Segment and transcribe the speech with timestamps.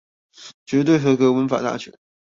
[0.65, 1.93] 絕對合格文法大全